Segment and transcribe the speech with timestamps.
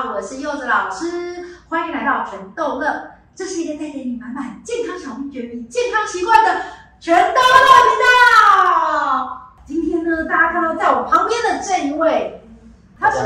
[0.00, 6.62] 好，我是柚子老师，欢迎来到全豆乐，这是一个带给你满满健康小秘诀与健康习惯的
[6.98, 9.52] 全豆乐频道。
[9.66, 12.42] 今天呢，大家看到在我旁边的这一位，
[12.98, 13.18] 他是，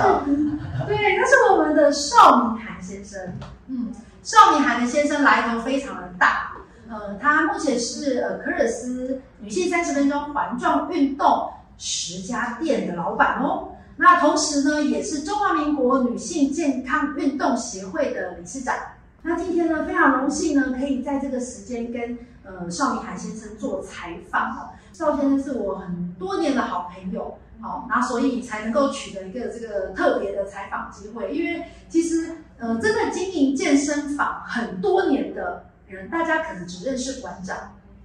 [0.89, 3.21] 对，他是我们的邵明涵先生。
[3.69, 3.93] 嗯，
[4.25, 6.55] 邵明涵的先生来头非常的大，
[6.91, 13.69] 呃，他目前是呃可尔斯女性三十分钟环状运动十家店的老板哦。
[13.97, 18.75] 那同时呢，也是中华民国女性健康运动协会的理事长。
[19.23, 24.71] 那今天呢，非常荣幸呢，可以在这个时间跟呃邵明涵先生做采访哦。
[24.93, 31.33] 邵先生是我很多年的好朋友，好，那所以才能够取得一个这个特别的采访机会。
[31.33, 37.57] 因为其实呃，真的经营健身房很多年的人，大家可能只认识馆长。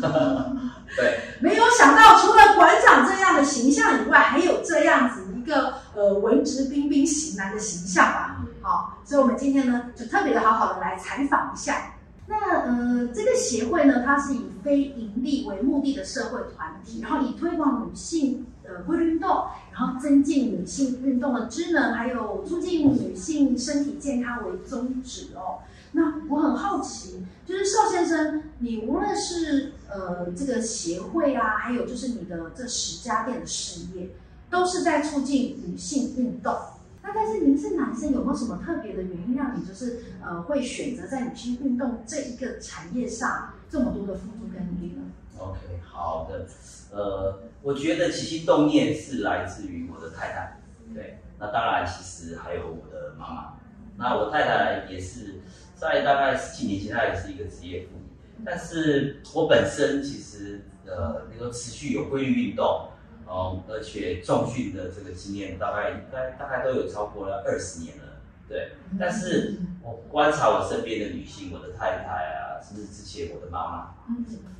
[0.96, 5.24] 对，没有想到除了馆长这样的形象以外，还有这样子。
[5.48, 11.94] 一个呃文质彬彬型男的形象吧，好，所以我们今天呢就特别的好好的来采访一下。
[12.26, 25.60] 那呃这个协会呢，它是以非盈利为目的的社会团体，然后以推广女性呃规律运动，然后增进女性运动的知能，还有促进女性身体健康为宗旨哦。
[25.92, 34.10] 那我很好奇，就是邵先生，你无论是呃这个协会啊，还有就是你的这十家店的事业。
[34.50, 36.56] 都是在促进女性运动。
[37.02, 45.02] 那但是您是男生，有没有什么特别的原因让你就是呃会选择在女性运动这一个产业上这么多的付出跟努力呢
[45.38, 46.46] ？OK，好的。
[46.90, 50.60] 呃，我觉得起心动念是来自于我的太太。
[50.94, 53.54] 对，那当然其实还有我的妈妈。
[53.96, 55.40] 那我太太也是
[55.74, 58.42] 在大概十几年前，她也是一个职业妇女。
[58.44, 62.88] 但是我本身其实呃，那个持续有规律运动。
[63.28, 68.04] 哦，而且重训的这个经验大概应该大概都有超过了二十年了，
[68.48, 68.72] 对。
[68.98, 73.94] 但是我观察我身边的女性，我的太太啊，甚至之前我的妈妈，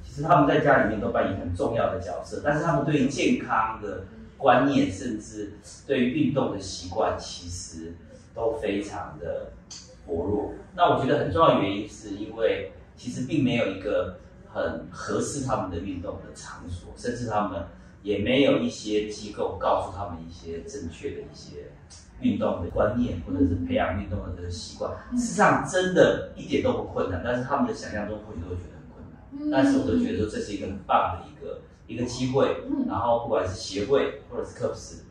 [0.05, 4.05] 其实他们在家里面都扮演很重要的角色，但是他们对于健康的
[4.36, 5.55] 观念，甚至
[5.86, 7.95] 对于运动的习惯，其实
[8.34, 9.52] 都非常的
[10.07, 10.52] 薄弱。
[10.77, 14.18] 那我觉得很重要的原因，是因为其实并没有一个
[14.52, 17.64] 很合适他们的运动的场所，甚至他们。
[18.03, 21.73] 也没有一些机构告诉他们一些正确的一些
[22.20, 24.92] 运动的观念，或者是培养运动的这个习惯。
[25.13, 29.51] 事实上，真的一点都不困难，但是他们的想象中或许都会觉得很困难。
[29.51, 32.57] 但是我都觉得说这是一个很棒的一个一个机会。
[32.89, 35.05] 然后不管是协会或者是科普斯，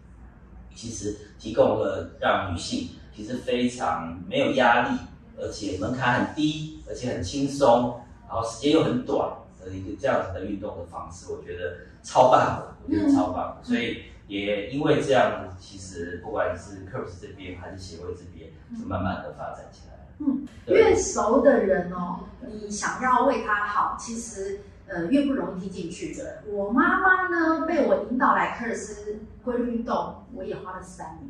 [0.73, 4.97] 其实提供了让女性其实非常没有压力，
[5.37, 12.77] 而且门槛很低，而且很轻松，然后时间又很短的一个这样子的运动的方式，我觉得超棒的。
[12.85, 20.03] 我觉得超棒，所以也因为这样，其实不管是 KIRS 这边还是协会这边，就慢慢的发展起来了。
[20.19, 26.43] 嗯，越熟的人哦，你想要为他好，其实呃越不容易听进去的。
[26.47, 31.27] 我妈妈呢，被我引导来科尔斯规律运动，我也花了三年。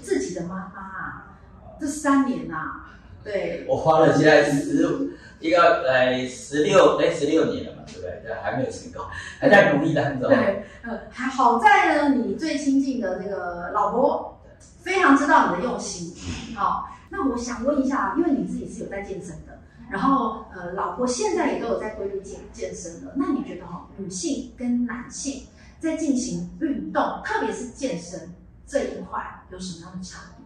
[0.00, 1.38] 自己的妈妈啊，
[1.80, 5.10] 这三年呐、啊，对，我花了现在十。
[5.40, 8.34] 一个呃十六哎十六年了嘛，对不对？
[8.42, 9.02] 还没有成功，
[9.38, 10.28] 还在努力当中。
[10.28, 14.38] 对，呃，还好在呢，你最亲近的这个老婆
[14.82, 16.14] 非常知道你的用心。
[16.54, 19.58] 好，那我想问一下，因为你自己是有在健身的，
[19.90, 25.46] 然后呃，老婆现在也都有在规律健健身的，那你觉得哈，女性跟男性
[25.78, 28.30] 在进行运动，特别是健身
[28.66, 30.39] 这一块，有什么样的差别？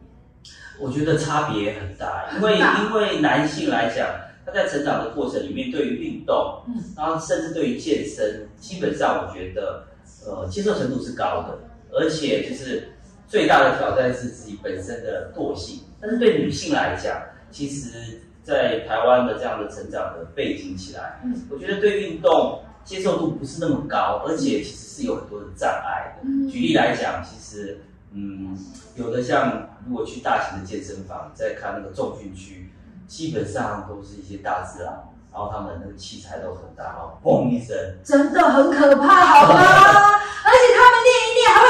[0.79, 4.07] 我觉得差别很大，因为因为男性来讲。
[4.47, 9.87] 他在成长的过程里面，对于运动，嗯，然后甚至对于健身，基本上我觉得，
[10.27, 11.59] 呃，接受程度是高的，
[11.91, 12.93] 而且就是
[13.27, 15.81] 最大的挑战是自己本身的惰性。
[15.99, 26.29] 但是对女性来讲，其实，在台湾的这样的成长的背景起来，嗯，我觉得对运动接受度不是那么高，而且其实是有很多的障碍的。
[26.29, 27.81] 嗯，举例来讲，其实，
[28.13, 28.59] 嗯，
[28.97, 32.71] 有的像如果去大型的健身房，再看那个重训区。
[33.07, 34.91] 基本上都是一些大自然，
[35.31, 39.61] 然后他们那个器材都很大，然后嘣一声，真的很可怕，好吗？
[39.61, 41.69] 而且他们练一练还会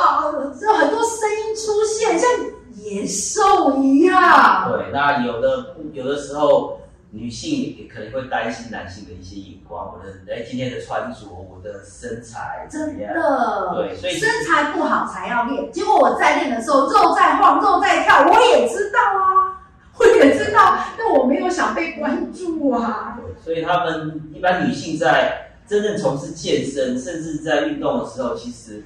[0.00, 0.32] 啊，
[0.62, 2.30] 有很多声音出现，像
[2.76, 4.72] 野兽一样。
[4.72, 6.80] 对，那有的有的时候
[7.14, 12.66] 女性也可能会担心男性的一些眼光，我的哎今天的穿着，我的身材？
[12.68, 19.54] 真的，对，所以身材不好才要练，结果我在练的时候肉在晃，肉在跳，我也知道啊。
[19.96, 23.16] 我也知道，但我没有想被关注啊。
[23.40, 28.82] 所以他们一般女性在真正从事健身，甚至在运动的时候，其实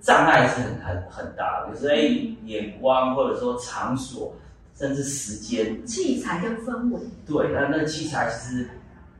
[0.00, 4.34] 障碍是很很很大的，有时候哎眼光或者说场所，
[4.76, 7.00] 甚至时间、器材跟氛围。
[7.26, 8.68] 对，那那个器材其实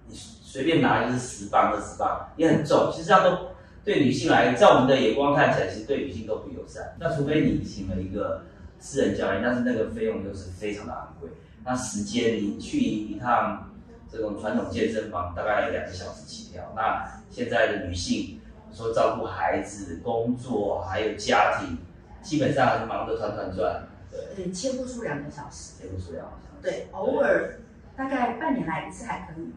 [0.08, 2.90] 你随便拿就是十磅、二十磅，也很重。
[2.92, 3.48] 其实这样都
[3.84, 6.94] 对女性来，在我们的眼光看起来，其实对女性都不友善。
[6.98, 8.42] 那除非你请了一个
[8.78, 11.30] 私人教练，但是那个费用又是非常的昂贵。
[11.64, 13.70] 那时间你去一趟
[14.10, 16.62] 这种传统健身房，大概两个小时起跳。
[16.76, 18.38] 那现在的女性。
[18.74, 21.76] 说照顾孩子、工作还有家庭，
[22.22, 23.86] 基本上还是忙得团团转。
[24.36, 25.72] 对，切不出两个小时。
[25.80, 26.62] 切不出两个小时。
[26.62, 27.58] 对，偶尔
[27.96, 29.52] 大概半年来一次还可以。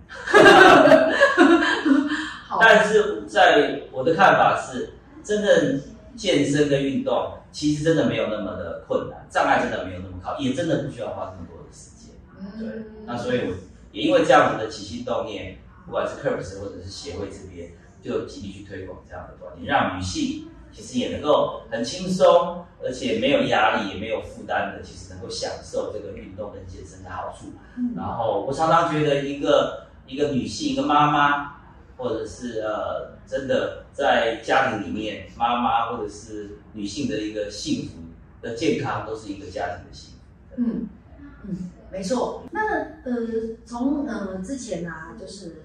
[2.48, 2.58] 好。
[2.60, 4.94] 但是在我的看法是，
[5.24, 5.82] 真正
[6.16, 12.16] 健身跟运动其实真的没有那么的困难，障碍真的没有那么高，也真的不需要花那么多的时间。
[12.60, 12.80] 对。
[12.80, 13.56] 嗯、那所以我
[13.92, 17.72] 也因为这样子的起心动念，不管是 Curves 或者是协会这边。
[18.06, 27.46] 就极力去推广这样的观念，让女性其实也能够很轻松，而且没有压力，也没有负担的，其实能够享受这个运动跟健身的好处。
[27.78, 31.56] 嗯、然后我常常觉得，一个一个女性，一个妈妈，
[31.96, 37.94] 或者是呃，真的在家庭里面，妈妈或者是女性的一个幸福
[38.42, 40.56] 的健康，都是一个家庭的幸福。
[40.58, 40.90] 嗯
[41.48, 42.44] 嗯，没错。
[42.52, 42.60] 那
[43.06, 45.56] 呃，从呃之前呢、啊，就是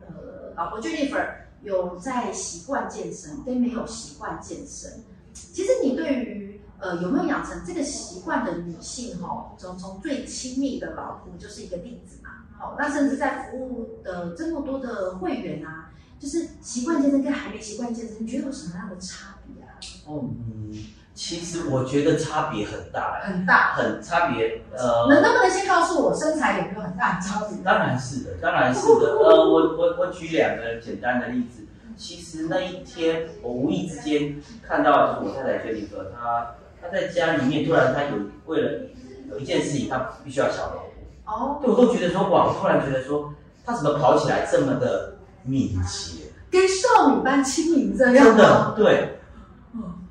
[0.00, 1.46] 呃，老婆 Jennifer。
[1.62, 5.02] 有在习惯健身，跟没有习惯健身，
[5.32, 12.30] 其实你对于呃有没有养成这个习惯的女性哈，从从最亲密的老婆就是一个例子嘛。
[12.58, 19.78] 好，那甚至在服务的这么多的会员啊，就是习惯健身跟还没习惯健身，你觉得有什么样的差别啊？
[20.06, 20.72] 哦，嗯，
[21.18, 24.62] 其实我觉得差别很大，很大，很差别。
[24.72, 27.58] 呃，能能不能先告诉我身材有没有很大的差别？
[27.64, 29.18] 当然是的，当然是的。
[29.18, 31.66] 呃，我我我举两个简单的例子。
[31.96, 38.10] 其实那一天，我无意之间看到，就是我太太 Jennifer，她她在家里面突然她有
[38.46, 38.82] 为了
[39.28, 41.32] 有一件事情，她必须要小跑步。
[41.32, 41.58] 哦。
[41.60, 43.34] 对，我都觉得说哇，我突然觉得说，
[43.66, 48.24] 她怎么跑起来这么的敏捷，跟少女般轻盈这样。
[48.24, 49.17] 真的，对。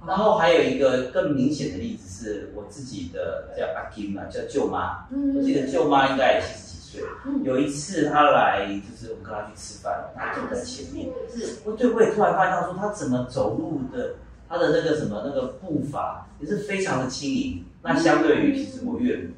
[0.08, 5.06] 然后还有一个更明显的例子是我自己的叫阿金嘛，叫舅妈。
[5.12, 5.36] 嗯。
[5.36, 7.04] 我记得舅妈应该也七十几岁。
[7.44, 11.10] 有一次她来，就是我跟她去吃饭，她走在前面。
[11.30, 14.16] 是，我对，我也突然发现她说，她怎么走路的，
[14.48, 17.66] 她的那个什么那个步伐也是非常的轻盈。
[17.84, 19.34] 那相对于其实我岳母，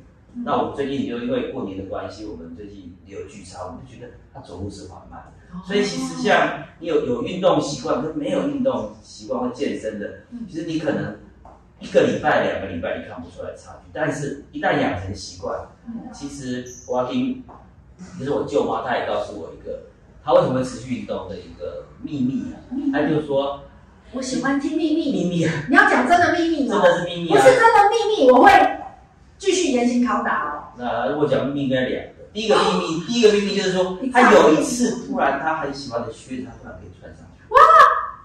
[0.45, 5.33] 那我们最近就因为过年的关系，我们最近也有聚餐，我们就觉得她走路是缓慢。
[5.66, 11.18] 所以其实像你有有运动习惯跟没有运动习惯或健身的，其实你可能
[11.80, 15.68] 一个礼拜、两个礼拜你看不出来差距，但是一旦养成习惯，
[16.13, 17.44] 其实我要听。
[18.18, 19.81] 就是我舅妈她也告诉我一个，
[20.24, 22.56] 她为什么会持续运动的一个秘密啊。
[22.94, 23.63] 她就说，
[24.13, 25.12] 我喜欢听秘密。
[25.12, 25.54] 秘密啊！
[25.69, 26.81] 你要讲真的秘密吗？
[26.81, 27.36] 真的是秘密啊！
[27.36, 28.51] 不是真的秘密，我会
[29.38, 30.63] 继续严刑拷打哦。
[30.78, 32.19] 那如果讲秘密，应该两个。
[32.31, 37.53] 第一个秘密，第一个秘密就是说，他有一次突然他很喜欢的靴子，他突然可以穿上去。
[37.53, 37.59] 哇！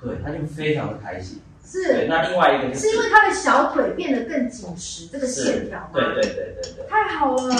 [0.02, 1.40] 对，他就非常的开心。
[1.64, 1.82] 是。
[1.84, 5.90] 对，那另外一个就是，是因为他的小腿变得更紧实，这个线条。
[5.92, 6.86] 对对对对对。
[6.88, 7.54] 太好了。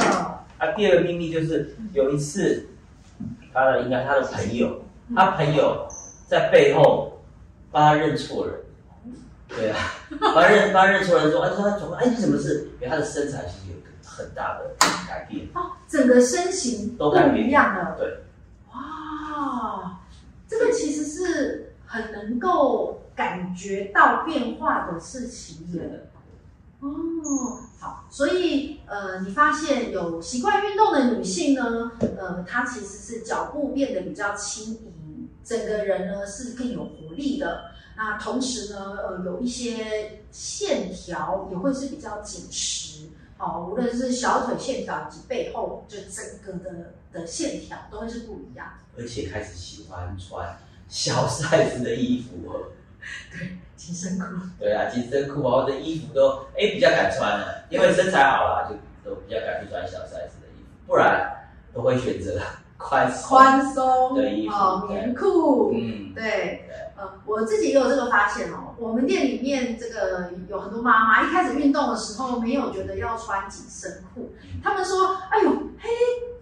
[0.58, 2.68] 啊，第二个秘密就是有一次，
[3.52, 4.84] 他的应该他的朋友，
[5.16, 5.88] 他朋友
[6.28, 7.20] 在背后
[7.72, 8.54] 帮他认错人，
[9.48, 9.78] 对啊，
[10.20, 12.68] 帮他认帮他认错人说，哎，说他怎么，哎，你什么事？
[12.80, 13.80] 因为他的身材其实有
[14.16, 14.74] 很大的
[15.08, 18.18] 改变，哦，整个身形都不一样了，对，
[18.72, 20.00] 哇，
[20.48, 26.08] 这个其实是很能够感觉到变化的事情耶。
[26.80, 26.88] 哦，
[27.80, 37.72] 好，所以呃，你发现有习惯运动的女性呢，呃，她其实是脚步变得比较轻盈，整个人呢是更有活力的。
[37.96, 43.08] 那同时呢，呃，有一些线条也会是比较紧实，
[43.44, 48.66] 哦，无论是小腿线条以及背后，就整个的的线条都会是不一样。
[48.96, 50.56] 而且开始喜欢穿
[50.88, 52.72] 小 size 的衣服了。
[53.30, 53.58] 对。
[53.76, 54.24] 紧身裤，
[54.58, 62.40] 对啊，紧身裤啊，或者衣服都哎比较敢穿了，因为身材好了，就都比较敢去穿小 size 的衣服，不然都会选择
[62.78, 66.64] 宽宽松的衣服，哦，棉裤，嗯，对，
[66.96, 74.32] 呃，我自己也有这个发现哦，我们店里面这个有很多妈妈一开始运动的时候没有觉得要穿紧身裤，
[74.62, 75.88] 他们说，哎呦，嘿。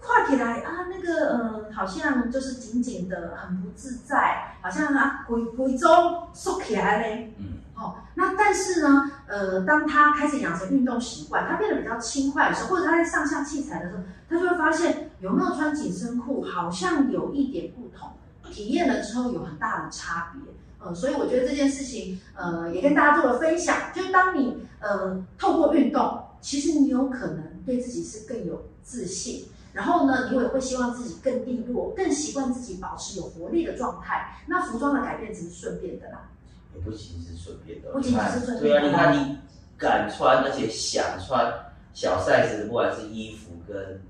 [0.04, 7.32] 跨起来啊，那个呃，好像就是紧紧的，很不自在，好像啊，鬼鬼中缩起来嘞。
[7.38, 18.10] 嗯，哦，那但是呢，呃，当他开始养成运动习惯，他变得比较轻快的时候，或者他在上下器材的时候，他就会发现有没有穿紧身裤好像有一点不同，
[18.52, 20.52] 体验了之后有很大的差别。
[20.84, 34.36] 呃，所以我觉得这件事情，呃，也跟大家做了分享，就是当你呃透过运动，其实你有可能对自己是更有自信，然后呢，你也会希望自己更利落，更习惯自己保持有活力的状态。
[34.48, 36.28] 那服装的改变只是顺便的啦，
[36.74, 38.60] 也不仅是顺便的，不仅仅是顺便的。
[38.60, 39.38] 对啊，你看你
[39.78, 41.54] 敢穿，而且想穿
[41.94, 44.02] 小 size 的，不管是衣服跟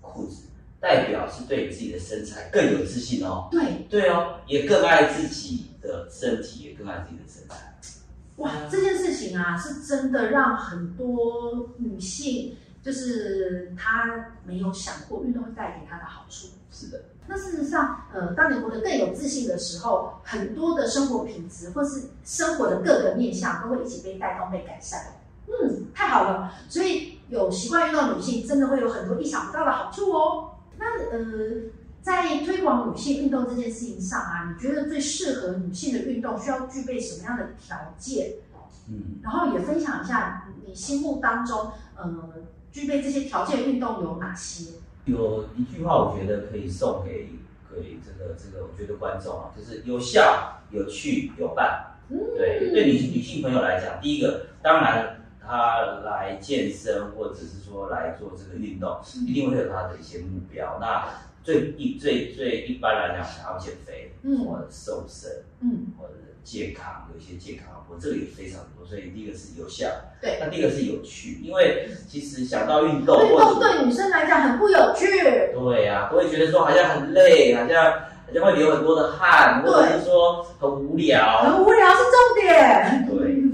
[0.00, 0.48] 裤子。
[0.80, 3.48] 代表是对你自己的身材更有自信哦。
[3.50, 7.74] 对对哦，也更爱自己的身体，也更爱自己的身材。
[8.36, 16.48] 哇，这件事情啊，是真的让很多女性，就是她没有想过运动会带给她的好处。
[16.70, 17.02] 是的。
[17.26, 25.14] 那事实上，呃，当你活得更有自信的时候，很多的生活品质或是生活的各个面向都会一起被带动、被改善。
[25.48, 26.54] 嗯，太好了。
[26.68, 30.50] 所以有习惯运动的女性，真的会有很多意想不到的好处哦。
[30.78, 31.62] 那呃，
[32.00, 38.34] 在推广女性运动这件事情上啊，你觉得最适合女性的运动需要具备什么样的条件？
[38.88, 42.34] 嗯，然后也分享一下你心目当中呃，
[42.70, 44.70] 具备这些条件的运动有哪些？
[45.06, 47.30] 有一句话，我觉得可以送给
[47.74, 51.84] 给这个这个，我觉得观众啊，就是有效、有趣、有伴。
[52.08, 55.16] 嗯，对，对女女性朋友来讲，第一个当然。
[55.48, 60.76] 他来健身，或者是说来做这个运动，一定会有他的一些目标。
[60.78, 61.08] 那
[61.42, 66.12] 最一最最一般来讲，想要减肥，嗯，或者瘦身，嗯，或者
[66.44, 68.86] 健康，有一些健康，我这个也非常多。
[68.86, 69.86] 所以第一个是有效，
[70.20, 70.38] 对。
[70.38, 75.06] 那第二个是有趣，因为其实想到运动，运动对女生来讲很不有趣。
[75.54, 81.40] 对呀、啊，都会觉得说好像很累，好像好像会流很多的汗，或者是说很无聊。
[81.42, 83.07] 很无聊是重点。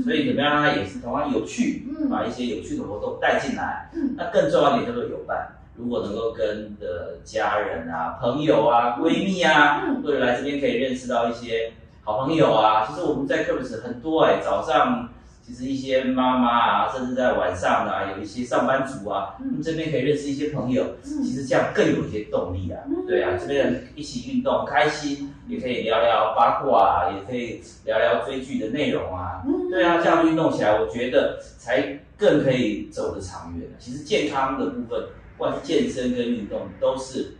[0.04, 0.14] 对。
[0.14, 3.90] 所以怎么样，它也是同样有趣，把一些有趣的活动带进来。
[3.94, 5.56] 嗯，那更重要一点叫做有伴。
[5.76, 11.72] 如果能够跟的家人啊、朋友啊、闺蜜啊，或者来这边可以认识到一些
[12.04, 12.86] 好朋友啊。
[12.86, 15.08] 其实我们在 Curves 很多哎、欸，早上。
[15.46, 33.68] 其实一些妈妈啊，甚至在晚上啊，有一些上班族啊，嗯，这边可以认识一些朋友，嗯，其实这样更有一些动力啊，嗯，对啊，这边人一起运动开心，也可以聊聊八卦啊，也可以聊聊追剧的内容啊，嗯，对啊，这样运动起来，我觉得才更可以走得长远。
[33.78, 37.36] 其实健康的部分，不管是健身跟运动，都是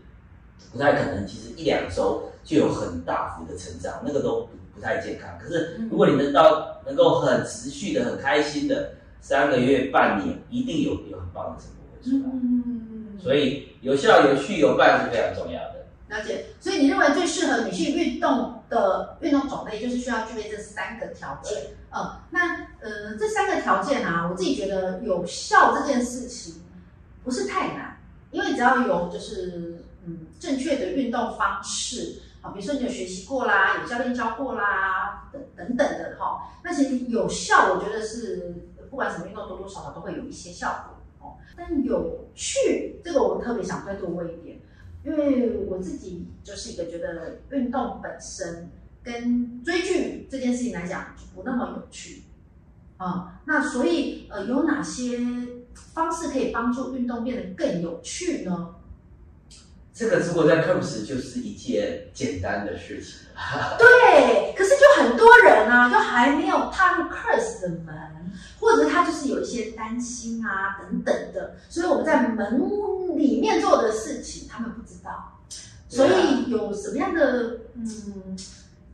[0.71, 4.47] 不太可能，其实一两周就有很大幅的成长，那个都。
[4.47, 12.31] 不太健康，可是如果你能到能够很持续的、很开心的三个月、半年，一定有有很棒的成果会出来。
[12.33, 15.87] 嗯，所以有效、有序、有伴是非常重要的。
[16.09, 21.59] 了解，所以你认为最适合女性运动的运动种类，就是需要具备这三个条件。
[21.91, 26.63] 嗯，那呃，这三个条件啊，我自己觉得有效这件事情
[27.23, 27.99] 不是太难，
[28.31, 32.21] 因为只要有就是嗯正确的运动方式。
[32.45, 36.47] 好，比如说你有学习过啦，有教练教过啦，等等等的哈。
[36.63, 40.85] 那其实有效，我觉得是不管什么运动，多多少少都会有一些效
[41.19, 41.39] 果哦。
[41.57, 44.61] 但有趣，这个我特别想再多问一点，
[45.07, 48.71] 因为我自己就是一个觉得运动本身
[49.03, 52.25] 跟追剧这件事情来讲就不那么有趣
[52.99, 53.41] 啊。
[53.47, 55.19] 那所以呃，有哪些
[55.95, 58.75] 方式可以帮助运动变得更有趣呢？
[59.95, 63.21] 这个如果在 Curves 就是一件简单的事情。
[63.79, 67.95] 对，可是就很多人啊，就还没有踏入 Curse 的门，
[68.59, 72.61] 或者他就是有一些担心啊等等的，所以我们在门
[73.17, 75.39] 里面做的事情，他们不知道。
[75.89, 78.37] 所以有什么样的嗯，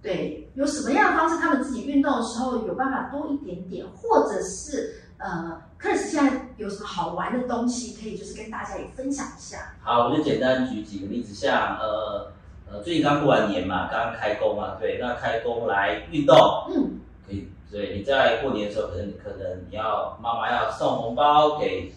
[0.02, 4.97] 对，有什么样的方式，他们自己运动的时候有办法多一点点，或者是。
[5.23, 9.73] 呃 Curse 现在有什么好玩的东西可以就是跟大家也分享一下？
[9.83, 12.31] 好，我就简单举几个例子，像呃
[12.71, 16.37] 呃，最近刚过完年嘛，刚刚开工嘛，对，那开工来运动，
[16.69, 21.95] 嗯，可以，对，你在过年的时候，可能可能你要妈妈要送红包给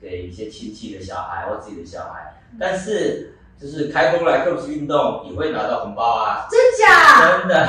[0.00, 3.36] 给一些亲戚的小孩或自己的小孩，嗯、但是。
[3.60, 6.46] 就是开工来 Curves 运动也会拿到红包啊！
[6.50, 7.38] 真假？
[7.38, 7.68] 真的，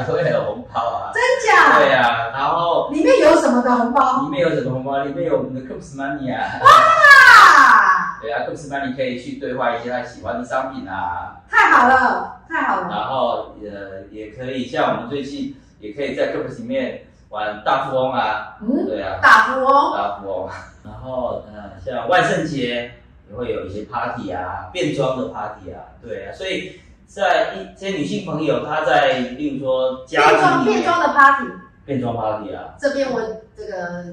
[0.00, 1.12] 也 会有红包啊！
[1.12, 1.78] 真假？
[1.78, 4.22] 对啊，然后里面有什么的红包？
[4.22, 4.98] 里面有什么红包？
[5.04, 6.40] 里面有我们的 Curves Money 啊！
[6.62, 8.18] 哇！
[8.22, 11.36] 对啊，Curves Money 可以去兑换一些他喜欢的商品啊！
[11.50, 12.88] 太好了，太好了！
[12.90, 18.56] 然后呃，也可以像我们最近也可以在 Curves 里面玩大富翁啊！
[18.62, 20.48] 嗯，对啊，大富翁，大富翁。
[20.82, 22.90] 然后呃，像万圣节。
[23.28, 31.50] 也会有一些 party 啊，变装的 party 啊，对啊，所以在一些女性朋友，她在例如说家变装变装的 party，
[31.84, 33.20] 变装 party 啊，这边我
[33.56, 34.04] 这个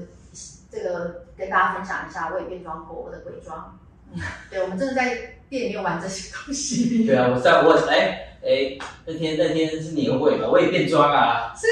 [0.70, 3.78] 这个跟大家分享一下，我也变装过我的鬼装，
[4.14, 5.16] 嗯， 对，我们真的在
[5.48, 7.04] 店里面玩这些东西。
[7.06, 11.54] 对啊，我在我哎哎，那天那天是年会嘛，我也变装啊。
[11.56, 11.66] 是，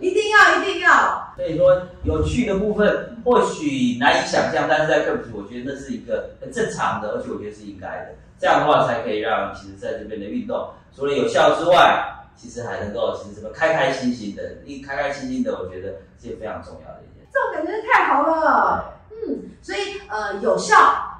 [0.00, 1.22] 一定要一定要。
[1.36, 8.14] 所以说有趣的部分或许难以想象，但是在 Curves 我觉得那是一个很正常的，而且我觉得是应该的。
[8.38, 12.04] 这样的话才可以让其实在这边的运动除了有效之外，
[12.36, 15.88] 其实还能够其实什么开开心心的，一开开心心的，我觉得
[16.22, 17.26] 是非常重要的一件。
[17.32, 20.76] 这种感觉太好了，嗯，所以呃有效、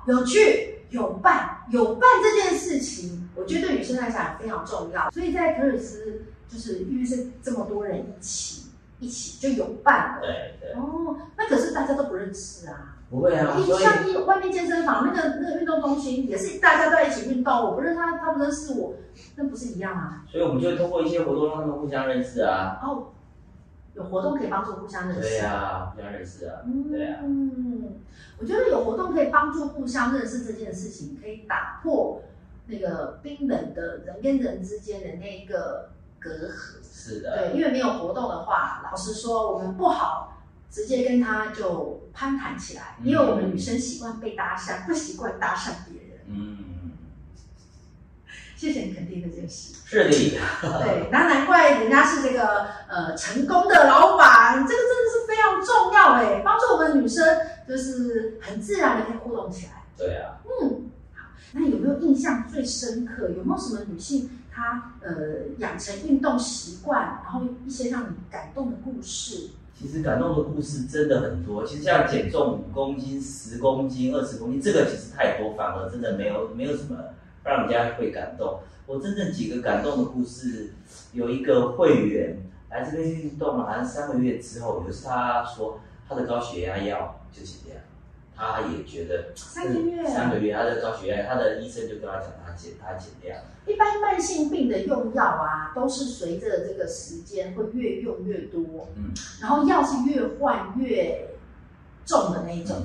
[0.06, 5.11] 有去、有伴、有伴这件事情，我觉得对女生来讲也非常重要。
[5.11, 8.70] 所以在可尔斯，就是因为是这么多人一起，
[9.00, 10.20] 一起就有伴了。
[10.20, 10.73] 对对。
[10.73, 12.90] 哦，那可是大家都不认识啊。
[13.11, 18.94] 不会啊，像一外面健身房那个那个运动中心也是大家在一起运动，我不认识他，他不认识我，
[19.37, 20.25] 那不是一样啊？
[20.32, 22.80] 所以我们就会通过一些活动让他们互相认识啊。
[22.82, 23.12] 哦，
[23.94, 25.22] 有活动可以帮助互相认识。
[25.22, 26.60] 对啊，互相认识啊。
[26.66, 27.20] 嗯，对啊。
[27.22, 28.00] 嗯，
[28.38, 32.22] 我觉得有活动可以帮助互相认识这件事情，可以打破
[32.66, 36.78] 那个冰冷的人跟人之间的那一个隔阂。
[36.82, 37.50] 是的。
[37.50, 40.30] 对，因为没有活动的话，老实说，我们不好。
[40.70, 46.18] 直接跟他就攀谈起来，因为我们女生习惯被搭讪，不习惯搭讪别人。
[46.26, 46.63] 嗯，
[48.64, 49.75] 谢谢你肯定这件事。
[49.85, 50.38] 是的。
[50.80, 57.23] 对，那难怪人家是这个呃成功的老板，这个真的是非常重要哎，帮助我们女生
[57.68, 59.83] 就是很自然的可以互动起来。
[59.99, 60.40] 对啊。
[60.44, 63.28] 嗯，好，那有没有印象最深刻？
[63.28, 65.12] 有没有什么女性她呃
[65.59, 69.50] 养成运动习惯，然后一些让你感动的故事？
[69.78, 71.66] 其实感动的故事真的很多。
[71.66, 76.97] 其实像减重五公斤、十公斤、二十公斤，这个其实太多，反而真的没有没有什么
[77.44, 78.60] 让人家会感动。
[78.86, 80.72] 我真正几个感动的故事，
[81.12, 82.38] 有一个会员
[82.70, 87.74] 来这边运动了，好像三个月之后，有一次他说他的高血压药就减掉。
[88.36, 93.40] 他也觉得三个月，三个月，他的高血压，他的医生就跟他讲，他减，他减量。
[93.64, 101.28] 一般慢性病的用药啊，都是随着这个时间会越用越多，嗯，然后药是越换越
[102.04, 102.76] 重的那一种，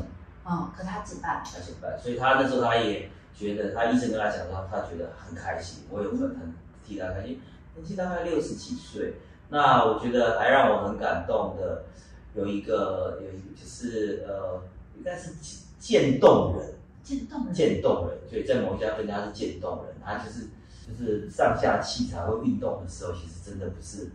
[0.45, 6.53] 嗯，嗯，可是他减半，他减半，所以他那时候他也觉得，他医生跟他讲说，他觉得很开心，我也很很
[6.85, 7.39] 替他开心。
[7.75, 9.13] 年纪大概六十几岁，
[9.49, 11.85] 那我觉得还让我很感动的
[12.35, 14.61] 有一个，有一个就是呃。
[14.99, 15.31] 应该是
[15.79, 20.47] 渐冻人，渐冻人，渐冻人，所以在某一家分家是渐冻人，他就是
[20.85, 24.09] 就是上下器材会运动的时候，其实真的不是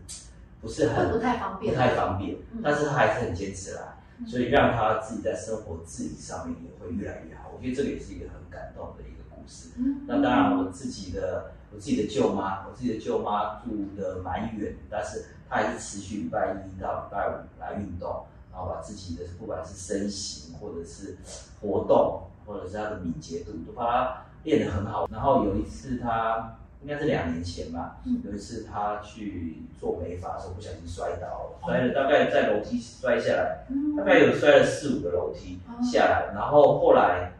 [0.60, 7.50] 不是很不太方便，不太方便，嗯、但是他还是很坚持来，嗯、所以让他自己在生活自理上面也会越来越好。
[7.56, 9.13] 我觉得这个也是一个很感动的一个
[9.44, 9.70] 故事。
[9.76, 18.24] 嗯、那当然，我自己的我自己的舅妈，我自己的舅妈住的蛮远，但是她还是持续礼拜一到礼拜五来运动。
[18.52, 21.16] 然后把自己的不管是身形，或者是
[21.60, 25.08] 活动，或者是她的敏捷度，都把她练得很好。
[25.10, 36.32] 然后有一次她应该是两年前吧，嗯、有一次他去做美发的时候不小心摔倒了，摔了大概在楼梯摔下来，嗯、大概有摔了四五个楼梯下来。
[36.32, 37.32] 然后后来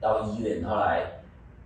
[0.00, 1.20] 到医院，后来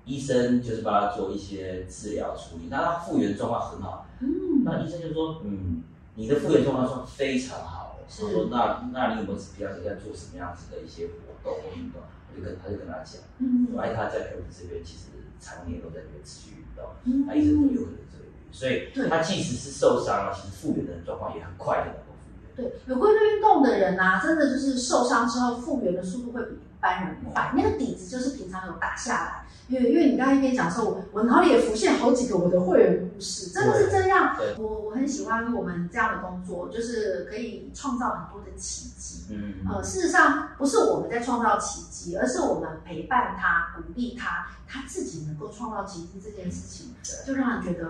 [0.05, 4.07] 医生就是帮他做一些治疗处理，那他复原状况很好。
[4.21, 5.83] 嗯、那医生就说：“嗯，
[6.15, 15.07] 你的复原状况算非常好。”他说：“那那你有没有比较在做什么样子的一些活动或运动？”我就跟他就跟他讲，嗯，我爱他在台湾这边其实
[15.41, 22.71] 常年都在这边持续运动，嗯，他一直都有可能这个原因，所以他即使是受伤了，其实复原的状况也很快的能够复原。
[22.71, 29.45] 对，有规律运动的人啊，真的就是受伤之后复原的速度会比一般人快，那个底子就是平常有打下来。
[29.67, 34.37] 因为因为你刚才一边讲说，我我脑里也浮现好几个我的会员故事，真的是这样。
[34.59, 39.25] 我我很喜欢我们这样的工作，就是可以创造很多的奇迹。
[39.31, 46.95] 嗯，呃，事实上不是我们在创造奇迹，而是我们陪伴他、鼓励他，他自己能够创造奇迹这件事情，
[47.27, 47.89] 就让人觉得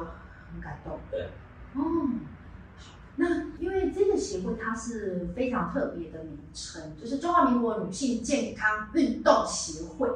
[0.52, 1.00] 很感动。
[1.10, 1.22] 对，
[1.74, 1.82] 哦，好，
[3.16, 3.26] 那
[3.60, 10.08] 因为这个协会它是非常特别的名称，就是中华民国女性健康运动协会。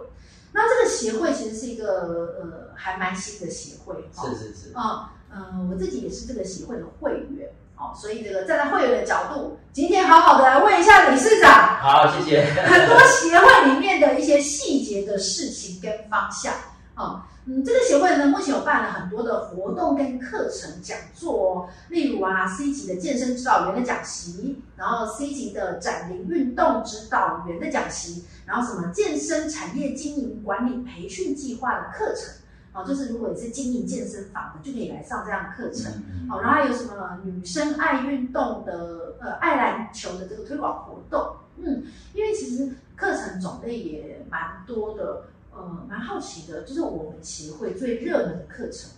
[0.50, 16.52] 那这个协会其实是一个呃还蛮新的协会，是是是，啊嗯、呃，我自己也是这个协会的会员，哦，所以这个站在会员的角度，今天好好的来问一下理事长，好，谢谢，很多协会里面的一些细节的事情跟方向，
[16.98, 28.24] 啊、嗯，这个协会呢目前有办了很多的活动跟课程讲座哦，例如啊 C 级的健身指导员的讲习，然后 C 级的展龄运动指导员的讲习。
[28.48, 32.32] 然后什么健身产业经营管理培训计划的课程，
[32.72, 35.92] 哦，就是如果你是经营健身房的，就可以来上这样的课程。
[36.30, 41.36] 哦，然后还有什么女生爱运动的，呃，爱篮球的这个推广活动。
[41.58, 41.84] 嗯，
[42.14, 45.24] 因为其实课程种类也蛮多的，
[45.58, 48.90] 呃，蛮好奇的，就是我们协会最热门的课程，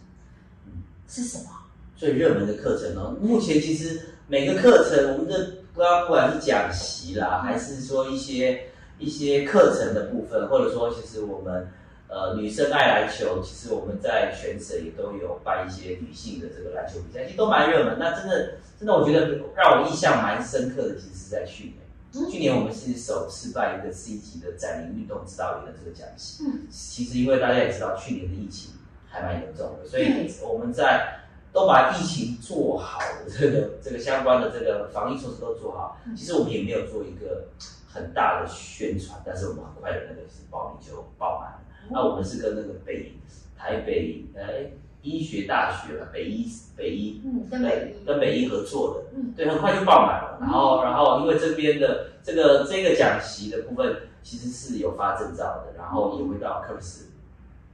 [0.67, 1.51] 嗯，是什么？
[1.97, 3.17] 最热门的课程呢？
[3.19, 8.67] 目前其实每个课程，我们的不要不管是讲习啦，还是说一些
[8.99, 11.67] 一些课程的部分，或者说其实我们。
[12.13, 17.97] 呃，女生爱篮球，其实我们在全省也都有办一些女性的这个篮球比赛，其实都蛮热门。
[18.01, 21.77] 那真的，真的，我觉得让我印象蛮深刻的，其实是在去年。
[22.13, 26.45] 去年我们是首次办一个 C 级的展龄运动指导员的这个讲习。
[26.45, 28.73] 嗯，其实因为大家也知道，去年的疫情
[29.09, 31.21] 还蛮严重的，所以我们在
[31.53, 35.99] 都把疫情做好的这个这个相关的这个防疫措施都做好。
[36.17, 37.49] 其实我们也没有做一个
[37.89, 41.59] 很大的宣传，但是我们很快的那个是报名就爆满了。
[41.91, 43.15] 那我们是跟那个北
[43.57, 44.71] 台北呃
[45.03, 50.39] 医学大学了，北医北医，嗯，跟北医跟北医合作的，嗯，对，很快就爆满了。
[50.41, 57.05] 然后然后因为这边的这个这个讲习的部分其实是有发证照的，然后也会到 Keros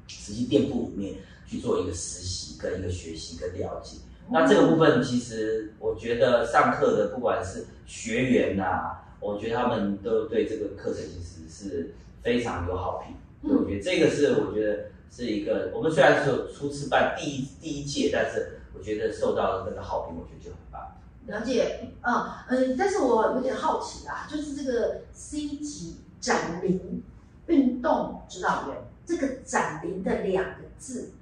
[0.07, 1.15] 实际店铺里面
[1.47, 3.99] 去做一个实习跟一个学习跟了解。
[4.31, 13.15] 那这个部分其实我觉得上课的不管是学员呐、啊，我觉得他们都对这个课程其实是非常有好评。
[13.43, 20.83] 我觉得这个是，我觉得是一个，我们虽然是初次办第一第一届，但是我觉得受到了那个好评，我觉得就很棒。
[21.27, 27.03] 了解，嗯嗯，但是我有点好奇啊，就是这个 C 级展龄
[27.47, 31.13] 运动指导员，这个展龄的两个字。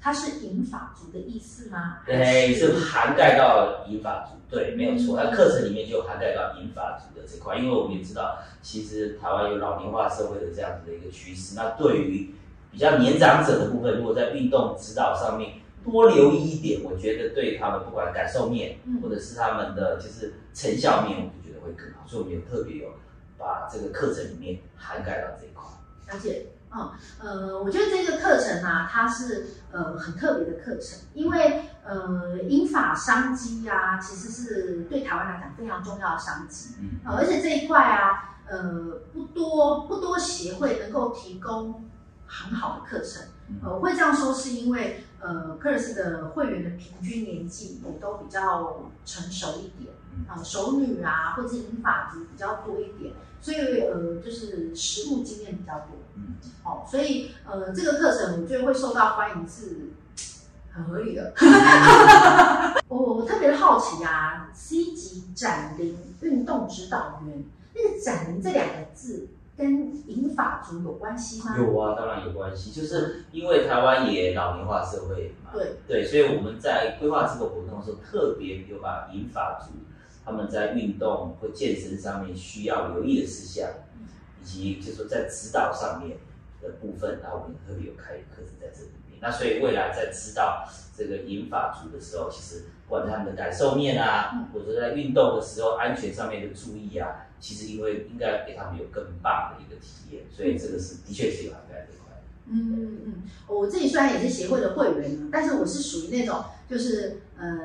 [0.00, 1.98] 它是银发族的意思吗？
[2.06, 5.16] 对，是涵盖到银发族，对，没有错。
[5.16, 11.56] 那课程里面就涵盖到银发族的这块，因为我们也知道，其实台湾有老龄化社会的这样子的一个趋势。
[11.56, 12.32] 那对于
[12.70, 15.54] 比较年长者的部分，如果在运动指导上面
[15.84, 22.06] 多留意一点，我觉得对他们不管感受面，或者是他们的就是成效面，我就觉得会更好。
[22.06, 22.90] 所以我们也特别有
[23.38, 25.64] 把这个课程里面涵盖到这一块。
[26.12, 26.46] 了解。
[26.70, 41.88] 嗯，呃，我觉得这个课程啊，它是呃很特别的课程，因为呃英法商机啊，其实是对台湾来讲非常重要的商机，嗯、呃，而且这一块啊，呃不多不多协会能够提供
[42.28, 43.22] 很好的课程，
[43.64, 49.92] 呃，我会这样说是因为呃克尔斯的会员的平均年纪也都比较成熟一点，
[50.28, 53.14] 啊、呃，熟女啊或者是银发族比较多一点。
[53.40, 59.90] 所以呃，就是实务经验比较多，嗯，哦，所以呃，这个课程我觉得会受到欢迎是
[60.72, 61.32] 很合理的。
[62.88, 71.56] 我我特别好奇啊，C 级展龄运动指导员，那个“展龄”这两个字跟银发族有关系吗？
[71.58, 79.72] 有啊，当然有关系，就是因为台湾也老龄化社会嘛，对对，所以我们在规划这个活动的时候，特别有把银发族。
[80.24, 83.66] 他们在运动或健身上面需要留意的事项，
[84.42, 86.18] 以及就是说在指导上面
[86.60, 89.20] 的部分，然后我们特别有开课程在这里面。
[89.20, 102.04] 那所以未来在指导这个银发族的时候，其实不管他们的感受面啊，或者在运动的时候安全上面的注意啊，其实因为应该给他们有更棒的一个体验，所以这个是的确是有涵盖这块。
[102.50, 103.14] 嗯嗯嗯，
[103.46, 107.58] 我自己虽然也是协会的会员，但是我是属于那种就是呃，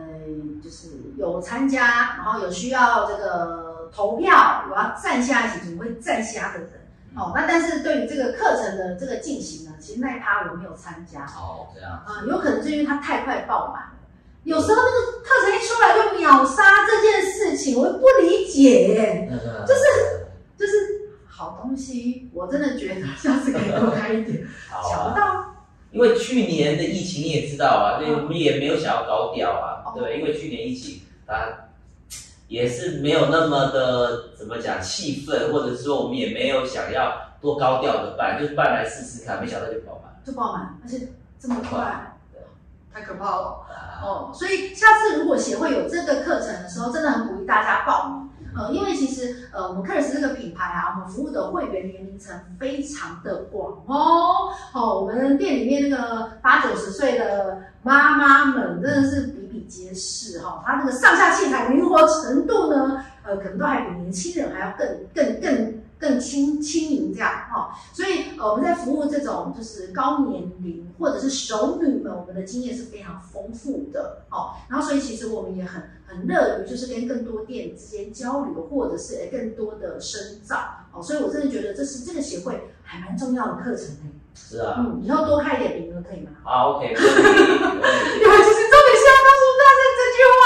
[0.62, 6.70] 就是有参加，然后有需要这个投票，我要站下一起总会站下的人。
[7.16, 11.26] 哦，那但是对于这个课程的这个进行呢，其实那一趴我没有参加。
[11.26, 13.92] 哦，这样啊，呃，有可能是因为它太快爆满了。
[14.44, 19.30] 有时候那个课程一出来就秒杀这件事情，我不理解，
[19.68, 19.82] 就是
[20.58, 21.04] 就是。
[21.36, 24.48] 好东西，我真的觉得下次可以多开一点。
[24.88, 25.56] 想不到、啊，
[25.92, 31.34] 因为去年的疫情你也知道啊，对，我们也没有想要高调啊，哦、对，因为去年疫情它
[32.48, 37.12] 也是没有那么的怎么讲气氛，或者是说我们也没有想要
[37.44, 42.40] 多高调的办，就是办来试试看，没想到就爆满，就爆满，而且这么快，对，
[42.94, 43.68] 太可怕了。
[44.02, 48.30] 哦，所以下次如果协会有这个课程的时候，真的很鼓励大家报名。
[48.56, 54.54] 呃，因为其实呃，我们 Keros 这个品牌啊，我们服务的会员年龄层非常的广哦。
[54.74, 60.64] 哦，我们店里面那个八九十岁的妈妈们真的是比比皆是哈。
[60.66, 67.64] 她、哦、那个上下器材灵活程度呢，呃，可能都还比年轻人还要更更更更轻轻盈这样哈、哦。
[67.94, 74.52] 所以呃，我们在服务这种就是高年龄或者是熟女们，我们的经验是非常丰富的哦。
[74.70, 75.82] 然后，所以其实我们也很。
[76.06, 80.58] 很乐于就是跟更多店之间交流，或者是更多的深造
[80.92, 84.12] 哦，所以我真的觉得这是这个协会还蛮重要的课程呢。
[84.36, 86.30] 是啊，嗯，以后多开一点名额可以吗？
[86.44, 86.86] 好，OK。
[86.86, 87.26] 你们 其实重
[87.82, 90.44] 点是要告诉大家这句话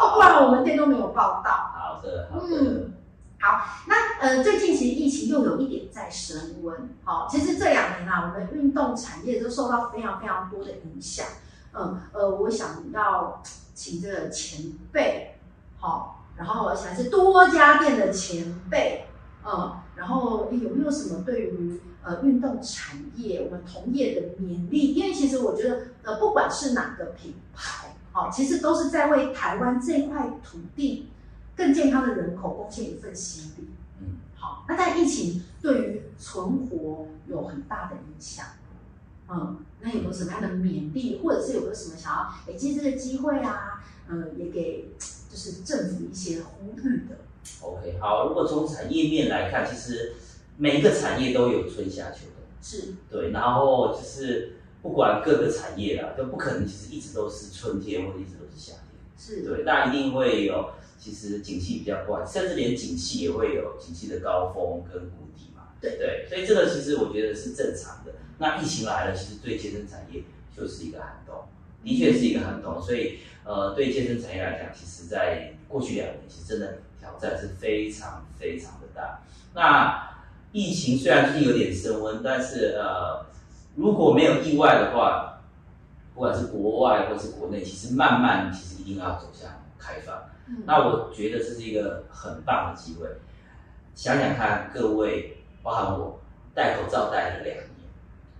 [0.00, 1.50] 哦，不然我们店都没有报道。
[1.74, 2.46] 好的，好的。
[2.50, 2.93] 嗯，
[3.44, 6.88] 好，那呃，最近其实疫情又有一点在升温。
[7.04, 11.26] 好，其实这两年啊，我们运动产业都受到非常非常多的影响。
[11.74, 13.42] 嗯呃，我想要
[13.74, 15.36] 请这个前辈，
[15.78, 19.08] 好，然后而且还是多家店的前辈，
[19.44, 24.94] 嗯，然后有没有什么对于呃运动产业我们同业的勉励？
[24.94, 31.10] 因为其实我觉得呃，不管是哪个品牌，好，其实都是在为台湾这块土地。
[31.56, 33.68] 更健康的人口贡献一份心力。
[34.00, 38.46] 嗯，好，那在疫情对于存活有很大的影响。
[39.28, 43.82] 嗯，那有没有什么样的勉励，或者是有没有什么想要哎借这个机会啊？
[44.08, 47.16] 嗯，也给就是政府一些呼吁的。
[47.62, 50.14] OK，好，如果从产业面来看，其实
[50.58, 52.44] 每一个产业都有春夏秋冬。
[52.60, 52.94] 是。
[53.08, 58.82] 对，然后就是不管各个产业啦，都不可能其实一直都是春天或者一直都是夏天。
[59.16, 59.42] 是。
[59.42, 60.68] 对，那一定会有。
[61.04, 65.64] 其实景气比较怪，甚至连景气也会有景气的高峰跟谷底嘛。
[65.78, 68.12] 对对，所以这个其实我觉得是正常的。
[68.38, 70.22] 那疫情来了，其实对健身产业
[70.56, 71.36] 就是一个寒冬，
[71.82, 72.80] 的确是一个寒冬。
[72.80, 79.20] 所以呃，对健身产业来讲，其实在过去两年，其实真的挑战是非常非常的大。
[79.54, 80.10] 那
[80.52, 83.26] 疫情虽然最近有点升温，但是呃，
[83.76, 85.42] 如果没有意外的话，
[86.14, 90.30] 不管是国外或是国内，其实慢慢其实一定要走向开放。
[90.66, 93.08] 那我觉得这是一个很棒的机会。
[93.94, 96.18] 想想看，各位，包含我，
[96.52, 97.64] 戴口罩戴了两年，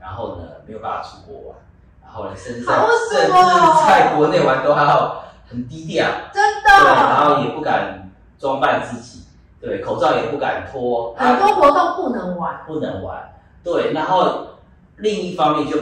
[0.01, 1.57] 然后呢，没有办法出国玩，
[2.03, 3.33] 然后呢，甚至甚至
[3.87, 6.69] 在国内玩都还要很低调，真的。
[6.69, 9.27] 对，然后也不敢装扮自己，
[9.61, 13.33] 对，口罩也不敢脱，很多活动不能玩，不能玩。
[13.63, 14.49] 对，然后
[14.97, 15.79] 另一方面就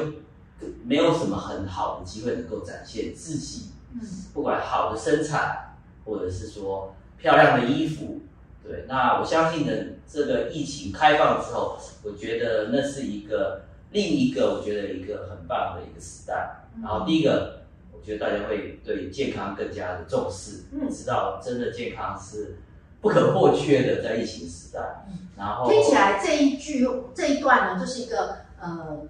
[0.85, 4.01] 没有什么很好的机会能够展现自己，嗯，
[4.35, 5.71] 不管好的身材。
[6.05, 8.21] 或者是说漂亮的衣服，
[8.65, 9.73] 对，那我相信呢，
[10.09, 13.63] 这个疫情开放之后，我觉得那是一个
[13.93, 16.65] 另一个我觉得一个很棒的一个时代。
[16.83, 17.63] 然后第一个，
[17.93, 22.57] 我觉得大家会对健康更加的重视，嗯，知道真的健康是
[23.01, 25.05] 不可或缺的，在疫情时代。
[25.37, 29.03] 然后听起来这一句这一段呢，就是一个呃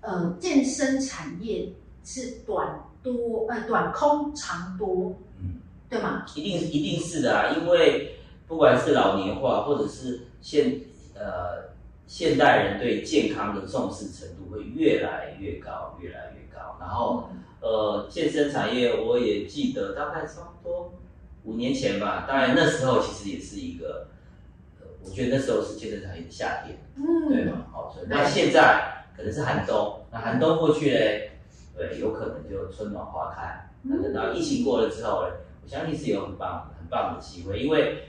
[0.00, 1.72] 呃健身产业
[2.04, 5.18] 是短多呃短空长多。
[5.88, 6.26] 对吗？
[6.34, 10.80] 一定是一定是的啊，因为不管是老年化，或者是现
[11.14, 11.70] 呃
[12.06, 16.76] 现代人对健康的重视程度会越来越高，越来越高。
[16.78, 20.92] 然后呃，健身产业我也记得大概差不多
[21.44, 24.08] 五年前吧，当然那时候其实也是一个，
[24.80, 27.64] 呃，我觉得那时候是健身产业的夏天，嗯，对吗？
[27.72, 31.32] 好，所以那现在可能是寒冬，那寒冬过去嘞，
[31.74, 33.70] 对，有可能就春暖花开。
[33.82, 35.32] 那等到疫情过了之后嘞。
[35.68, 38.04] 我相信是有很棒、很棒的机会，因为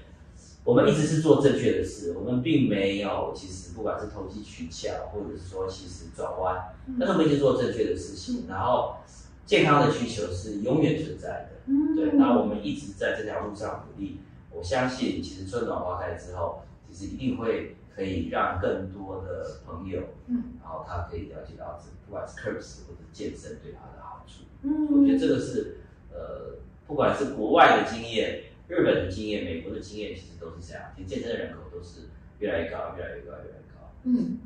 [0.63, 8.45] 我们一直是做正确的事，我们并没有其实不管是投机取巧，或者是说其实转弯，但是我们一直做正确的事情。
[8.47, 8.95] 然后
[9.45, 12.17] 健康的需求是永远存在的，对。
[12.17, 24.45] 然后我们一直在这条路上努力，我相信其实春暖花开之后，其实一定会可以让更多的朋友，嗯，然后他可以了解到这不管是 Curves 或者健身对他的好处。
[24.61, 25.79] 嗯，我觉得这个是
[26.13, 26.55] 呃。
[26.89, 30.85] 不管是国外的经验、日本的经验、美国的经验，其实都是这样。
[30.97, 33.93] 其实健身的人口都是越来越高，越来越高，越来越高。
[34.05, 34.39] 嗯，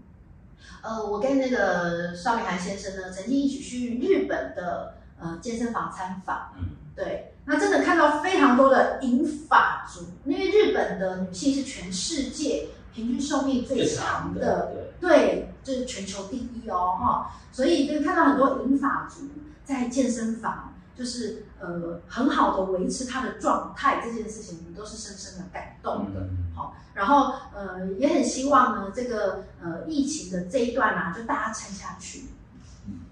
[0.82, 6.54] 呃，我跟那个邵明涵先生呢，曾经一起去日本的呃健身房参访。
[6.58, 17.40] 嗯，对，那真的看到非常多的银发族，因为日本的女性是全世界平均寿命最长的，的对，对，这、就是全球第一哦，哈。
[17.54, 19.30] 所以就看到很多银发族
[19.64, 20.72] 在健身房。
[20.96, 26.20] 就是呃很好的维持他的状态这件事情，我们都是深深的感动的。
[26.54, 32.26] 好、嗯，然后呃也很希望呢，这个呃疫情的这一段啊，就大家撑下去，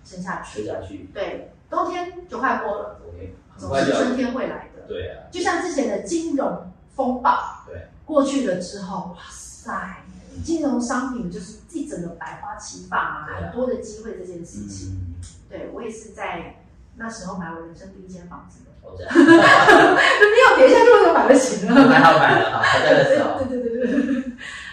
[0.04, 1.10] 撑下去，撑下去。
[1.14, 4.86] 对，冬天就快过了，对，总是春天会来的。
[4.86, 10.04] 对啊，就像之前的金融风暴，对，过去了之后，哇塞，
[10.44, 14.90] 金融商品就是一整个百花齐放啊，很多的机会这件事情。
[14.92, 15.16] 嗯、
[15.48, 16.58] 对我也是在。
[16.98, 24.32] 那时候买我人生第一间房子的，哦这样，没有点一下就会买得起了，买好买了好，还在的时候， 对对对对对。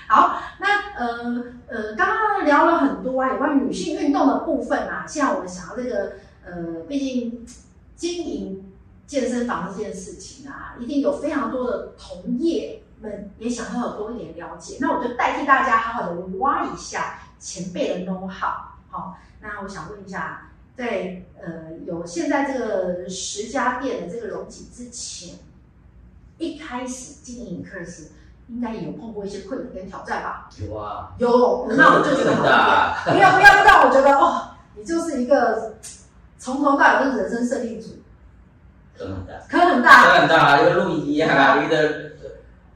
[0.09, 6.13] 好，那呃呃，刚刚聊了很多啊，有关女性运动的部分啊，现在我们想要这个
[6.45, 7.47] 呃，毕竟
[7.95, 8.73] 经营
[9.07, 18.51] 健身房这件事情啊，一定有非常多的同业们也想要有多一点了解，那我就代替大家好好的挖一下前辈的 know how。
[18.91, 20.48] 好，那我想问一下。
[20.79, 25.35] 在呃有现在这个十家店的这个容积之前，
[26.39, 28.11] 一开始经营 Curves
[28.47, 30.49] 应该也有碰过一些困难跟挑战吧？
[30.65, 33.03] 有啊，有，那我就觉得好大。
[33.07, 35.75] 不要不要让我觉得哦，你就是一个
[36.39, 37.97] 从头到尾都是人生设定组，
[38.97, 42.13] 坑很大，坑很大，坑很大，就跟露营一样啊，你的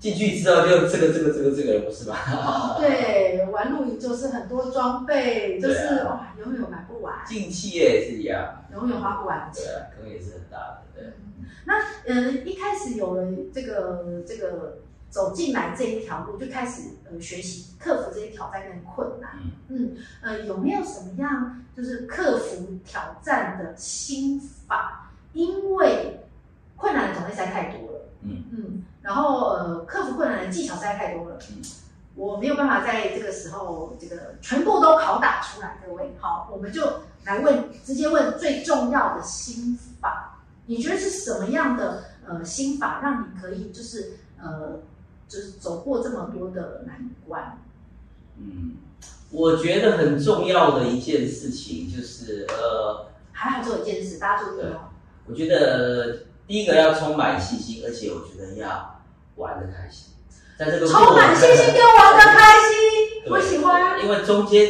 [0.01, 2.75] 进去之后就这个这个这个这个不是吧？
[2.81, 7.25] 对，玩露营就是很多装备，就是哇，永远买不完。
[7.25, 9.65] 进企业也是一样，永远花不完钱。
[9.65, 10.83] 对啊，坑也是很大的。
[10.95, 11.13] 对，
[11.67, 11.75] 那
[12.07, 14.79] 呃一开始有了这个这个。
[15.13, 19.33] 走进来这一条路，就开始呃学习克服这些挑战跟困难。
[19.43, 25.13] 嗯嗯呃，有没有什么样就是克服挑战的心法？
[25.35, 26.21] 因为
[26.77, 28.09] 困难的种类实在太多了。
[28.23, 31.39] 嗯嗯，然后呃克服困难的技巧实在太多了。
[31.51, 31.63] 嗯，
[32.15, 35.79] 我没有办法在这个时候这个全部都拷打出来。
[35.87, 36.85] 各位好，我们就
[37.25, 40.39] 来问，直接问最重要的心法。
[40.67, 44.81] 你觉得是什么样的呃心法，让你可以就是呃？
[45.29, 47.59] 就是走过这么多的难关，
[48.37, 48.77] 嗯，
[49.31, 54.91] 我觉得很重要的一件事情就是，呃，还好做一件事，大家注意哦。
[55.27, 59.01] 我觉得第一个要充满信心，而且我觉得要
[59.37, 60.12] 玩的开心，
[60.65, 64.01] 在这个充满信心跟玩的开心，我喜欢。
[64.01, 64.69] 因为中间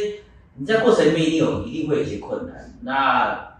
[0.55, 3.59] 你在过程里面一定有一定会有一些困难，那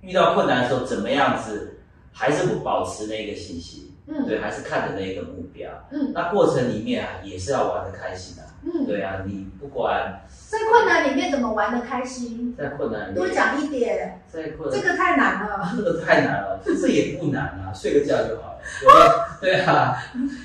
[0.00, 1.78] 遇到困难的时候，怎么样子
[2.12, 3.94] 还是不保持那个信心？
[4.08, 5.70] 嗯，对，还是看着那个目标。
[5.92, 8.42] 嗯，那过程里面啊，也是要玩的开心的。
[8.62, 14.20] 嗯，对啊，你不管在困难里面怎么玩的开心，在困难里面多讲一点。
[14.32, 15.72] 在困难，这个太难了。
[15.76, 18.58] 这 个太难了，这也不难啊，睡个觉就好了。
[19.40, 19.96] 对啊，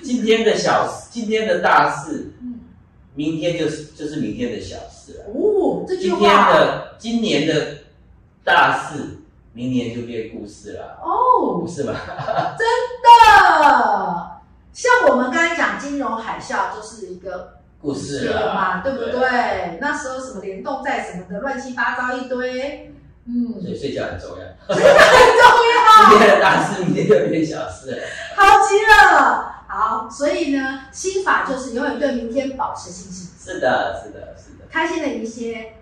[0.03, 2.59] 今天的小事，今天的大事，嗯，
[3.13, 5.25] 明天就是就是明天的小事了。
[5.33, 6.17] 哦，这句话。
[6.17, 7.77] 今天的今年的
[8.43, 9.17] 大事，
[9.53, 10.99] 明年就变故事了。
[11.03, 11.93] 哦，不是吗？
[12.57, 12.65] 真
[13.03, 19.11] 的，像我们刚才讲金融海啸，就是一个故事了嘛，对不对？
[19.11, 22.91] 对，那时候什么联动在什么的，乱七八糟一堆。
[23.27, 26.09] 嗯，所以睡觉很重要，睡觉很重要。
[26.09, 28.01] 今天的大事，明天就变小事。
[28.35, 33.29] 好极了，好，所以呢，心法就是永远对明天保持信心。
[33.39, 34.65] 是的，是的，是的。
[34.69, 35.73] 开心的一些。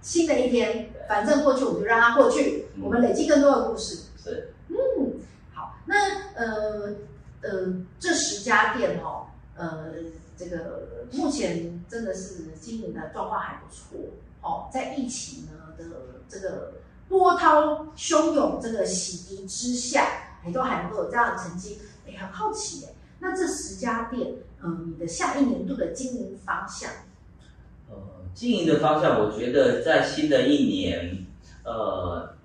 [0.00, 2.68] 新的一天，反正过去我们就让它过去。
[2.76, 4.04] 嗯、我们累积更多的故事。
[4.16, 5.20] 是，嗯，
[5.52, 5.96] 好，那
[6.34, 6.94] 呃
[7.42, 9.86] 呃，这十家店哦，呃，
[10.38, 13.98] 这个目前真的是经营的状况还不错
[14.40, 14.68] 哦。
[14.72, 15.84] 在疫情呢的
[16.28, 16.74] 这个
[17.08, 22.92] 波涛汹涌、这个洗涤之下，你都还能够有这样的成绩，哎，很好奇哎。
[23.18, 26.88] 那这十家店，嗯、你的下一年度的经营方向？
[27.90, 27.96] 呃，
[28.32, 31.26] 经营的方向，我觉得在新的一年，
[31.64, 32.36] 呃，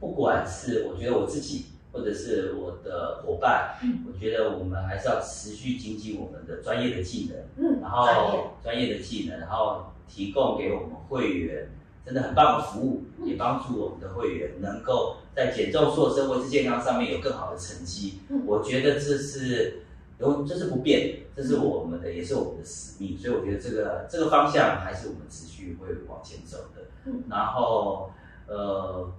[0.00, 11.70] 不管是我觉得我自己，或者是我的伙伴，嗯，我觉得我们还是要持续精进我们的专业的技能，嗯，然后专业的技能，然后提供给我们会员
[12.04, 18.18] 真的很棒的服务，也帮助我们的会员能够在减重、塑身、维持健康上面有更好的成绩。
[18.28, 19.80] 嗯，我觉得这是。
[20.20, 26.82] 有，这是不变的，这是我们的，也是我们的使命，所以我觉得这个这个方向还是我们持续会往前走的。
[27.04, 28.12] 嗯，然后
[28.46, 29.10] 呃，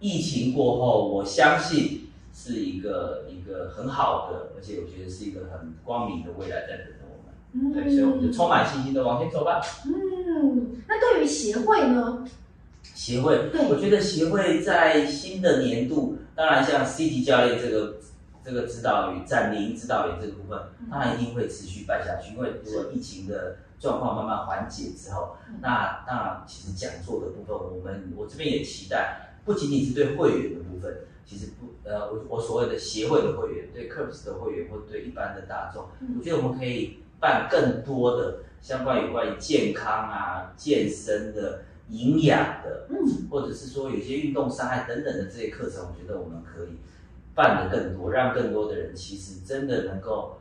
[0.00, 7.34] 疫情过后，我相信是一个一个很好的，而且我觉得是一个很光明的未来在等着我们。
[7.52, 9.60] 嗯，对，所以我们就充满信心的往前走吧。
[9.86, 12.26] 嗯，那对于协会呢？
[12.82, 17.96] 协会，对，我觉得协会在新的年度，当然像 C 级教练这个。
[18.44, 20.58] 这个指导员展龄指导员这个部分，
[20.90, 22.32] 当然一定会持续办下去。
[22.32, 35.86] 因为如果疫情的状况慢慢缓解之后，那当然其实讲座的部分，我们我这边也期待，不仅仅是对会员的部分，其实不呃，我我所谓的协会的会员，对 KERPS 的会员，或对一般的大众，
[36.18, 42.96] 我觉得我们可以办更多的相关有关于健康啊、健身的、营养的，嗯
[43.30, 46.76] 或者是说有些运动伤害等等的这些课程，我觉得我们可以。
[47.34, 50.40] 办的更多，让更多的人其实真的能够，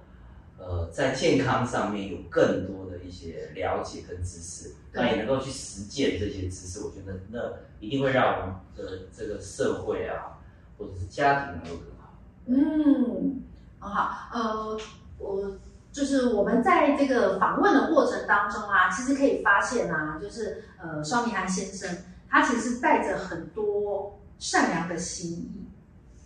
[0.57, 6.81] 呃，在健康上面有更多的一些了解跟知识，那也能够去实践这些知识。
[6.81, 7.39] 我觉得那
[7.79, 10.39] 一定会让我们的这个社会啊，
[10.77, 12.13] 或者是家庭能够更好。
[12.45, 13.41] 嗯，
[13.79, 14.29] 很好。
[14.33, 14.79] 呃，
[15.17, 15.57] 我
[15.91, 21.97] 就是我们在这个访问的过程当中啊，其实可以发现啊，就是呃，邵明涵先生
[22.29, 25.63] 他其实带着很多善良的心意。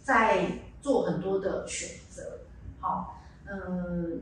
[0.03, 0.47] 在
[0.82, 2.39] 做很多的选择，
[2.80, 3.20] 好，
[3.52, 4.22] 嗯，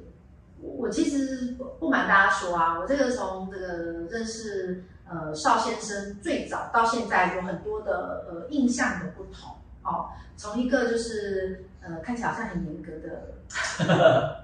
[0.60, 3.68] 我其实不不瞒大家说啊，我这个从这个
[4.10, 9.54] 认识呃邵先生最早到现在有很多的呃印象的不同，
[9.84, 13.36] 哦，从一个就是呃看起来好像很严格的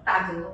[0.03, 0.53] 大哥，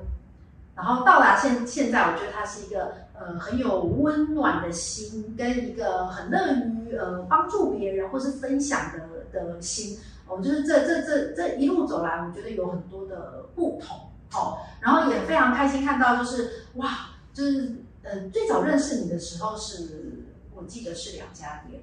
[0.78, 10.00] 然后到达现现在，我觉得他是一个呃很有温暖的心，跟一个很乐于呃帮助别人或是分享的的心。
[10.26, 14.00] 我、哦、就是这这这这一路走来，我觉得有很多的不同
[14.34, 20.24] 哦，然后也非常开心看到，就是哇，就是呃最早认识你的时候是，
[20.56, 21.82] 我记得是两家店，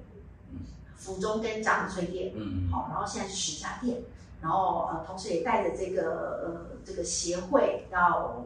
[0.95, 4.01] 福中跟张子翠店，嗯，好，然后现在是十家店，
[4.41, 6.01] 然后呃同时也带着这个
[6.43, 8.45] 呃这个协会要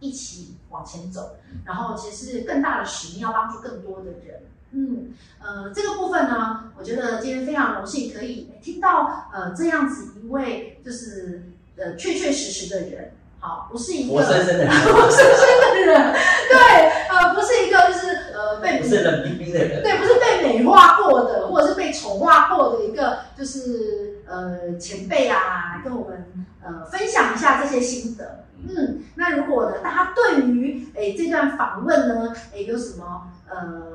[0.00, 4.42] 一起往前走，然后其实是更大的使命，要帮助更多的人。
[4.74, 13.12] 嗯，呃，这个部分呢，我觉得今天非常荣幸可以听到呃这样子一位就是呃确确实实的人，
[13.42, 16.12] 好，不是一个活生生的人， 活生生的人，
[16.48, 28.44] 对，呃，不是一个就是呃被不是冷冰冰的人，对，不是被美化过的，或者是被丑化过的一个就是呃前辈啊，跟我们呃分享一下这些心得。
[28.64, 33.92] 嗯，那如果呢，大家对于诶这段访问呢，诶有什么呃？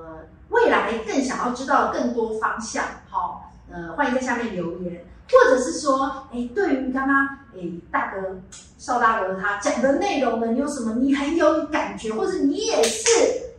[0.49, 7.61] 未来更想要知道更多方向，好，呃，欢迎在下面留言，或者是说，哎，对于刚刚哎
[7.91, 8.39] 大哥
[8.77, 13.09] 邵大哥他讲的内容呢，你有什么你很有感觉，或者你也是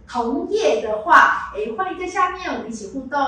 [0.09, 3.19] 同业的话，哎，欢迎在下面我们一起互动。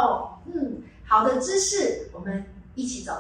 [0.53, 3.13] 嗯，好的知识我们一起走。